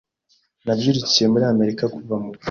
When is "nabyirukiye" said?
0.65-1.25